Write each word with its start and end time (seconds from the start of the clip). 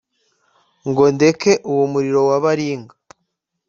Ngo 0.89 1.03
ndeke 1.15 1.51
uwo 1.71 1.83
muriro 1.91 2.21
wa 2.29 2.37
baringa 2.43 2.95